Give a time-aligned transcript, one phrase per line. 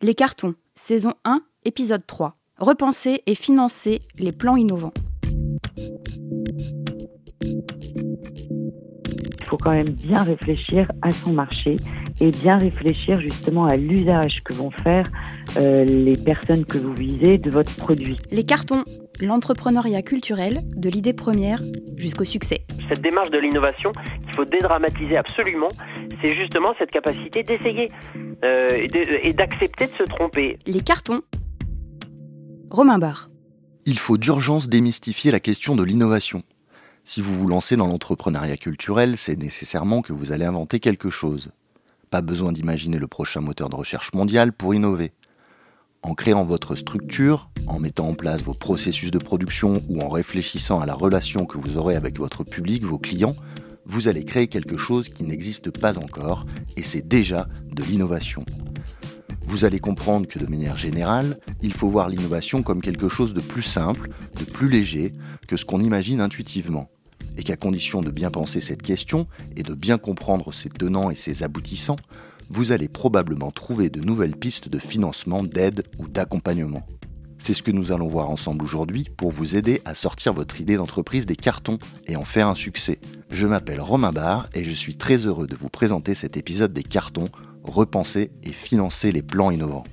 [0.00, 2.36] Les cartons, saison 1, épisode 3.
[2.58, 4.92] Repenser et financer les plans innovants.
[9.40, 11.74] Il faut quand même bien réfléchir à son marché
[12.20, 15.10] et bien réfléchir justement à l'usage que vont faire
[15.56, 18.18] euh, les personnes que vous visez de votre produit.
[18.30, 18.84] Les cartons,
[19.20, 21.60] l'entrepreneuriat culturel, de l'idée première
[21.96, 22.64] jusqu'au succès.
[22.88, 25.70] Cette démarche de l'innovation qu'il faut dédramatiser absolument,
[26.20, 27.90] c'est justement cette capacité d'essayer
[28.44, 28.68] euh,
[29.22, 30.58] et d'accepter de se tromper.
[30.66, 31.22] Les cartons.
[32.70, 33.30] Romain Barre.
[33.86, 36.42] Il faut d'urgence démystifier la question de l'innovation.
[37.04, 41.50] Si vous vous lancez dans l'entrepreneuriat culturel, c'est nécessairement que vous allez inventer quelque chose.
[42.10, 45.12] Pas besoin d'imaginer le prochain moteur de recherche mondial pour innover.
[46.02, 50.80] En créant votre structure, en mettant en place vos processus de production ou en réfléchissant
[50.80, 53.34] à la relation que vous aurez avec votre public, vos clients,
[53.88, 56.44] vous allez créer quelque chose qui n'existe pas encore
[56.76, 58.44] et c'est déjà de l'innovation.
[59.46, 63.40] Vous allez comprendre que de manière générale, il faut voir l'innovation comme quelque chose de
[63.40, 65.14] plus simple, de plus léger
[65.48, 66.90] que ce qu'on imagine intuitivement.
[67.38, 69.26] Et qu'à condition de bien penser cette question
[69.56, 71.96] et de bien comprendre ses tenants et ses aboutissants,
[72.50, 76.86] vous allez probablement trouver de nouvelles pistes de financement, d'aide ou d'accompagnement.
[77.38, 80.76] C'est ce que nous allons voir ensemble aujourd'hui pour vous aider à sortir votre idée
[80.76, 82.98] d'entreprise des cartons et en faire un succès.
[83.30, 86.82] Je m'appelle Romain Barre et je suis très heureux de vous présenter cet épisode des
[86.82, 87.28] cartons,
[87.64, 89.84] repenser et financer les plans innovants.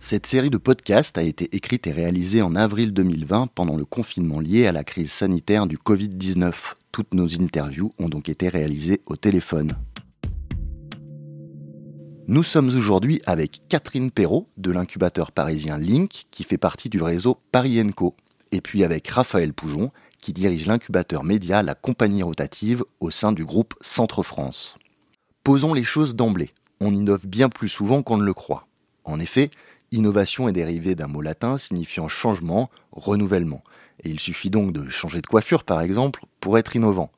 [0.00, 4.40] Cette série de podcasts a été écrite et réalisée en avril 2020 pendant le confinement
[4.40, 6.52] lié à la crise sanitaire du Covid-19.
[6.90, 9.76] Toutes nos interviews ont donc été réalisées au téléphone.
[12.28, 17.38] Nous sommes aujourd'hui avec Catherine Perrault de l'incubateur parisien Link qui fait partie du réseau
[17.50, 18.14] Paris Co.
[18.52, 23.44] Et puis avec Raphaël Poujon qui dirige l'incubateur média La Compagnie Rotative au sein du
[23.44, 24.76] groupe Centre France.
[25.42, 26.52] Posons les choses d'emblée.
[26.80, 28.68] On innove bien plus souvent qu'on ne le croit.
[29.02, 29.50] En effet,
[29.90, 33.64] innovation est dérivée d'un mot latin signifiant changement, renouvellement.
[34.04, 37.10] Et il suffit donc de changer de coiffure par exemple pour être innovant.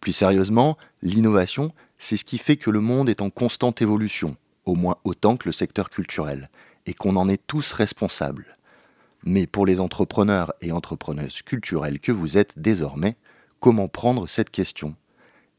[0.00, 4.74] Plus sérieusement, l'innovation, c'est ce qui fait que le monde est en constante évolution, au
[4.74, 6.50] moins autant que le secteur culturel,
[6.84, 8.58] et qu'on en est tous responsables.
[9.22, 13.14] Mais pour les entrepreneurs et entrepreneuses culturelles que vous êtes désormais,
[13.60, 14.96] comment prendre cette question?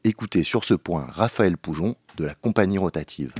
[0.04, 3.32] Écoutez sur ce point Raphaël Poujon de la compagnie rotative.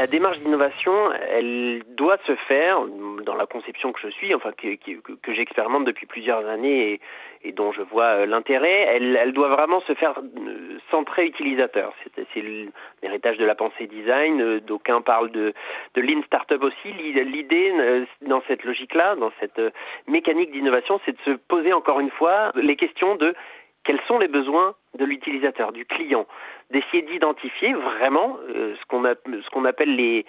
[0.00, 2.86] La démarche d'innovation, elle doit se faire
[3.26, 6.98] dans la conception que je suis, enfin que, que, j'expérimente depuis plusieurs années
[7.44, 8.96] et, dont je vois euh, l'intérêt.
[8.96, 11.92] Elle, doit vraiment se faire euh, centrée utilisateur.
[12.32, 12.42] C'est
[13.02, 14.40] l'héritage de la pensée design.
[14.40, 15.52] Euh, d'aucuns parlent de,
[15.94, 16.92] de lean startup aussi.
[16.94, 17.70] L'idée
[18.22, 19.60] dans cette logique-là, dans cette
[20.08, 23.34] mécanique d'innovation, c'est de se poser encore une fois les questions de
[23.84, 26.26] quels sont les besoins de l'utilisateur, du client,
[26.70, 30.24] d'essayer d'identifier vraiment euh, ce qu'on appelle les,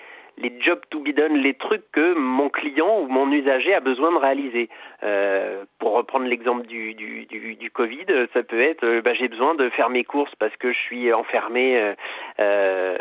[0.60, 2.14] jobs to be done, les trucs que
[2.80, 4.70] ou mon usager a besoin de réaliser.
[5.04, 9.90] Euh, pour reprendre l'exemple du, Covid, ça peut être euh, bah, j'ai besoin de faire
[9.90, 11.94] mes courses parce que je suis enfermé
[12.40, 12.98] euh,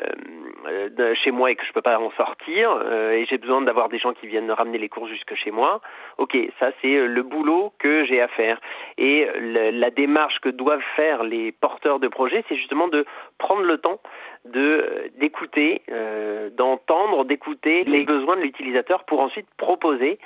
[1.23, 2.71] chez moi et que je peux pas en sortir
[3.13, 5.81] et j'ai besoin d'avoir des gens qui viennent ramener les courses jusque chez moi.
[6.19, 8.61] Ok, ça c'est le boulot que j'ai à faire.
[8.97, 13.05] Et la démarche que doivent faire les porteurs de projets, c'est justement de
[13.39, 14.01] prendre le temps
[14.45, 20.19] de d'écouter, euh, d'entendre, d'écouter les besoins de l'utilisateur pour ensuite proposer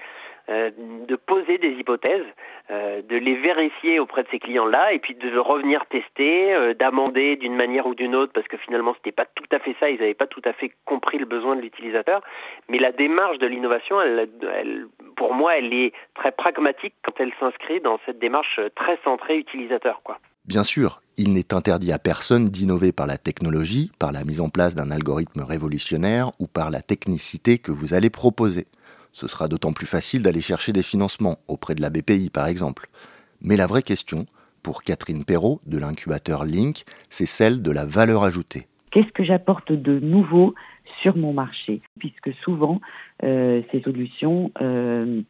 [0.50, 0.70] euh,
[1.08, 2.26] de poser des hypothèses,
[2.70, 7.36] euh, de les vérifier auprès de ces clients-là, et puis de revenir tester, euh, d'amender
[7.36, 9.98] d'une manière ou d'une autre, parce que finalement c'était pas tout à fait ça, ils
[9.98, 12.20] n'avaient pas tout à fait compris le besoin de l'utilisateur.
[12.68, 14.86] Mais la démarche de l'innovation, elle, elle,
[15.16, 20.02] pour moi, elle est très pragmatique quand elle s'inscrit dans cette démarche très centrée utilisateur,
[20.04, 20.18] quoi.
[20.46, 24.50] Bien sûr, il n'est interdit à personne d'innover par la technologie, par la mise en
[24.50, 28.66] place d'un algorithme révolutionnaire ou par la technicité que vous allez proposer.
[29.12, 32.88] Ce sera d'autant plus facile d'aller chercher des financements auprès de la BPI par exemple.
[33.40, 34.26] Mais la vraie question,
[34.62, 38.66] pour Catherine Perrault de l'incubateur Link, c'est celle de la valeur ajoutée.
[38.90, 40.54] Qu'est-ce que j'apporte de nouveau
[41.00, 41.80] sur mon marché?
[41.98, 42.82] Puisque souvent,
[43.22, 45.22] euh, ces solutions euh,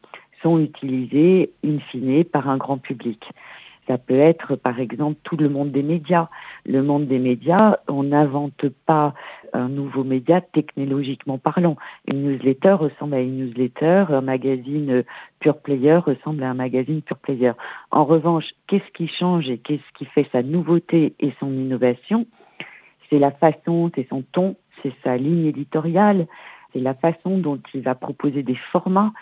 [0.43, 3.23] sont utilisées in fine par un grand public.
[3.87, 6.27] Ça peut être, par exemple, tout le monde des médias.
[6.65, 9.13] Le monde des médias, on n'invente pas
[9.53, 11.75] un nouveau média technologiquement parlant.
[12.07, 15.03] Une newsletter ressemble à une newsletter, un magazine
[15.39, 17.51] pure player ressemble à un magazine pure player.
[17.91, 22.25] En revanche, qu'est-ce qui change et qu'est-ce qui fait sa nouveauté et son innovation?
[23.09, 26.25] C'est la façon, c'est son ton, c'est sa ligne éditoriale,
[26.73, 29.13] c'est la façon dont il va proposer des formats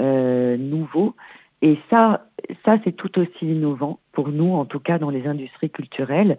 [0.00, 1.14] euh, nouveaux
[1.62, 2.26] et ça,
[2.64, 6.36] ça c'est tout aussi innovant pour nous, en tout cas dans les industries culturelles.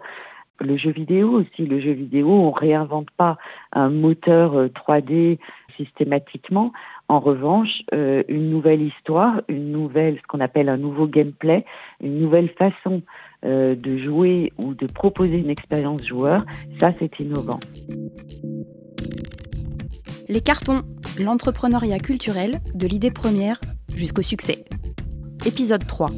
[0.60, 1.66] le jeu vidéo aussi.
[1.66, 3.38] Le jeu vidéo, on réinvente pas
[3.72, 5.36] un moteur 3D euh,
[5.76, 6.72] systématiquement.
[7.08, 11.64] En revanche, euh, une nouvelle histoire, une nouvelle, ce qu'on appelle un nouveau gameplay,
[12.00, 13.02] une nouvelle façon
[13.44, 16.40] euh, de jouer ou de proposer une expérience joueur,
[16.80, 17.60] ça c'est innovant.
[20.28, 20.82] Les cartons,
[21.18, 23.60] l'entrepreneuriat culturel, de l'idée première
[23.96, 24.64] jusqu'au succès.
[25.46, 26.08] Épisode 3.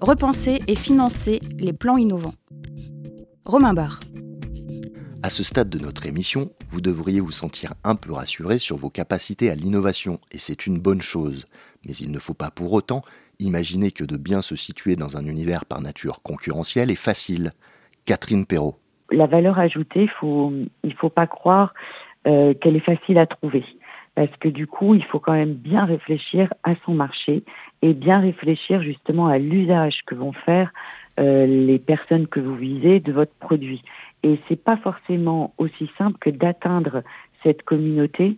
[0.00, 2.34] Repenser et financer les plans innovants.
[3.44, 4.00] Romain Barre.
[5.22, 8.90] À ce stade de notre émission, vous devriez vous sentir un peu rassuré sur vos
[8.90, 11.46] capacités à l'innovation, et c'est une bonne chose.
[11.86, 13.02] Mais il ne faut pas pour autant
[13.38, 17.52] imaginer que de bien se situer dans un univers par nature concurrentiel est facile.
[18.06, 18.76] Catherine Perrault.
[19.10, 20.52] La valeur ajoutée, faut,
[20.82, 21.74] il ne faut pas croire
[22.26, 23.64] euh, qu'elle est facile à trouver.
[24.14, 27.42] Parce que du coup, il faut quand même bien réfléchir à son marché
[27.82, 30.72] et bien réfléchir justement à l'usage que vont faire
[31.18, 33.82] euh, les personnes que vous visez de votre produit.
[34.22, 37.02] Et c'est pas forcément aussi simple que d'atteindre
[37.42, 38.36] cette communauté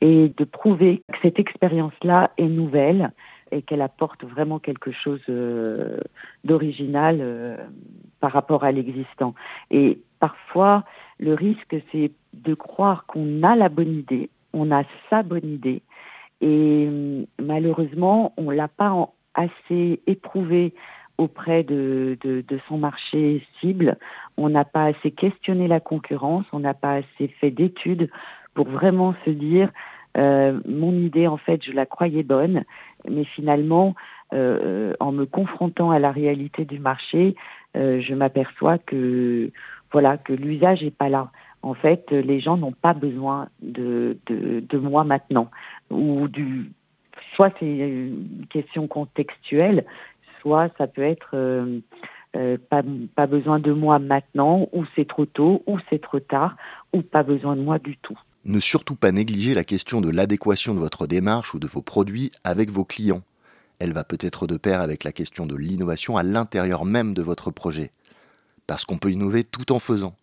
[0.00, 3.12] et de prouver que cette expérience-là est nouvelle
[3.50, 5.98] et qu'elle apporte vraiment quelque chose euh,
[6.44, 7.56] d'original euh,
[8.20, 9.34] par rapport à l'existant.
[9.70, 10.84] Et parfois,
[11.18, 15.82] le risque, c'est de croire qu'on a la bonne idée, on a sa bonne idée,
[16.40, 16.88] et
[17.40, 20.74] malheureusement, on l'a pas assez éprouvé
[21.16, 23.96] auprès de, de, de, son marché cible.
[24.36, 28.08] On n'a pas assez questionné la concurrence, on n'a pas assez fait d'études
[28.54, 29.70] pour vraiment se dire
[30.16, 32.64] euh, mon idée en fait je la croyais bonne,
[33.08, 33.94] mais finalement
[34.32, 37.34] euh, en me confrontant à la réalité du marché,
[37.76, 39.50] euh, je m'aperçois que
[39.92, 41.30] voilà que l'usage est pas là.
[41.62, 45.50] En fait, les gens n'ont pas besoin de, de, moi maintenant
[45.90, 46.70] ou du
[47.34, 49.84] soit c'est une question contextuelle,
[50.40, 51.80] soit ça peut être euh,
[52.36, 52.82] euh, pas,
[53.14, 56.56] pas besoin de moi maintenant, ou c'est trop tôt, ou c'est trop tard,
[56.92, 58.18] ou pas besoin de moi du tout.
[58.44, 62.30] Ne surtout pas négliger la question de l'adéquation de votre démarche ou de vos produits
[62.44, 63.22] avec vos clients.
[63.78, 67.50] Elle va peut-être de pair avec la question de l'innovation à l'intérieur même de votre
[67.50, 67.92] projet.
[68.66, 70.14] Parce qu'on peut innover tout en faisant,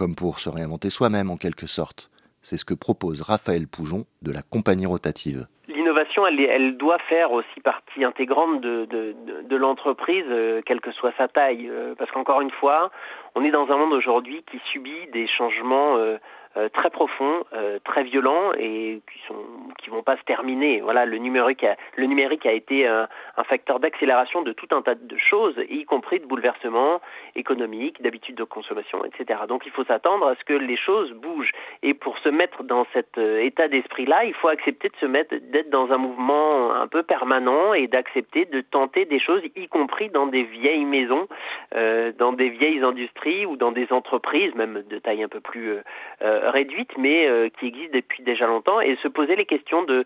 [0.00, 2.10] comme pour se réinventer soi-même en quelque sorte.
[2.40, 7.60] C'est ce que propose Raphaël Poujon de la compagnie rotative l'innovation, elle, doit faire aussi
[7.62, 11.68] partie intégrante de, l'entreprise, euh, quelle que soit sa taille.
[11.68, 12.90] Euh, parce qu'encore une fois,
[13.34, 16.18] on est dans un monde aujourd'hui qui subit des changements euh,
[16.56, 19.36] euh, très profonds, euh, très violents et qui sont
[19.78, 20.80] qui vont pas se terminer.
[20.80, 23.06] Voilà, le numérique a, le numérique a été un,
[23.36, 27.00] un facteur d'accélération de tout un tas de choses, y compris de bouleversements
[27.36, 29.42] économiques, d'habitudes de consommation, etc.
[29.46, 31.52] Donc il faut s'attendre à ce que les choses bougent.
[31.84, 35.36] Et pour se mettre dans cet euh, état d'esprit-là, il faut accepter de se mettre,
[35.36, 40.08] d'être dans un mouvement un peu permanent et d'accepter de tenter des choses, y compris
[40.08, 41.28] dans des vieilles maisons,
[41.76, 45.78] euh, dans des vieilles industries ou dans des entreprises, même de taille un peu plus
[46.22, 50.04] euh, réduite, mais euh, qui existe depuis déjà longtemps, et se poser les questions de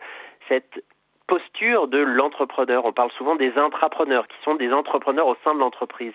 [0.48, 0.84] cette
[1.26, 2.84] posture de l'entrepreneur.
[2.84, 6.12] On parle souvent des intrapreneurs, qui sont des entrepreneurs au sein de l'entreprise.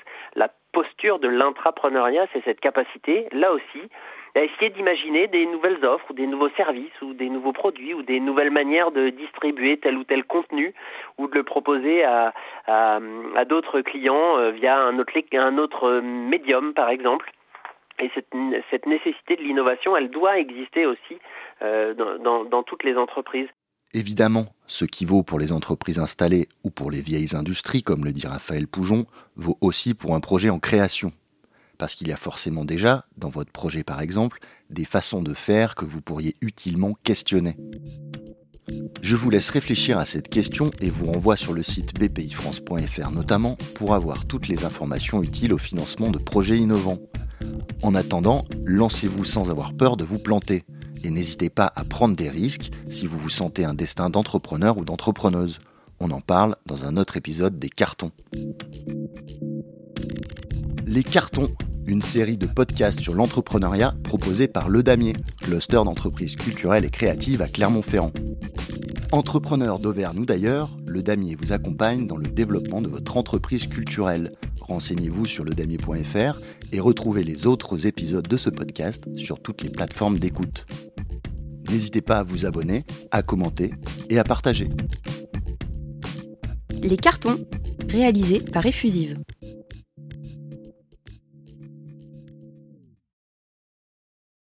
[0.71, 3.89] Posture de l'intrapreneuriat, c'est cette capacité, là aussi,
[4.36, 8.04] à essayer d'imaginer des nouvelles offres ou des nouveaux services ou des nouveaux produits ou
[8.04, 10.74] des nouvelles manières de distribuer tel ou tel contenu
[11.18, 12.33] ou de le proposer à,
[12.68, 13.00] à,
[13.36, 17.31] à d'autres clients euh, via un autre, un autre médium, par exemple.
[18.00, 18.33] Et cette,
[18.72, 21.19] cette nécessité de l'innovation, elle doit exister aussi
[21.62, 23.50] euh, dans, dans, toutes les entreprises.
[23.94, 28.13] Évidemment, ce qui vaut pour les entreprises installées ou pour les vieilles industries, comme le
[28.13, 31.12] dit Raphaël Poujon, vaut aussi pour un projet en création.
[31.79, 35.74] Parce qu'il y a forcément déjà, dans votre projet par exemple, des façons de faire
[35.74, 37.58] que vous pourriez utilement questionner.
[39.01, 43.58] Je vous laisse réfléchir à cette question et vous renvoie sur le site bpifrance.fr notamment
[43.74, 47.00] pour avoir toutes les informations utiles au financement de projets innovants.
[47.81, 50.63] En attendant, lancez-vous sans avoir peur de vous planter.
[51.03, 54.86] Et n'hésitez pas à prendre des risques si vous vous sentez un destin d'entrepreneur ou
[54.86, 55.60] d'entrepreneuse.
[56.00, 58.12] On en parle dans un autre épisode des cartons.
[60.86, 61.51] Les cartons,
[61.86, 67.41] une série de podcasts sur l'entrepreneuriat proposée par Le Damier, cluster d'entreprises culturelles et créatives
[67.41, 68.12] à Clermont-Ferrand.
[69.12, 74.34] Entrepreneur d'Auvergne ou d'ailleurs, le Damier vous accompagne dans le développement de votre entreprise culturelle.
[74.62, 76.39] Renseignez-vous sur ledamier.fr
[76.72, 80.68] et retrouvez les autres épisodes de ce podcast sur toutes les plateformes d'écoute.
[81.70, 83.74] N'hésitez pas à vous abonner, à commenter
[84.10, 84.70] et à partager.
[86.84, 87.38] Les cartons,
[87.89, 89.18] réalisés par Effusive.